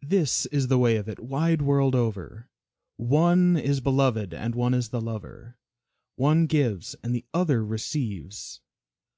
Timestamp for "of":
0.96-1.06